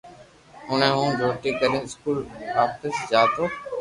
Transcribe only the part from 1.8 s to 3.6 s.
اسڪول واپس جاتو